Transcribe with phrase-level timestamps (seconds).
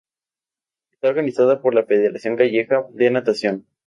[0.93, 3.67] Está organizada por la Federación Gallega de Natación.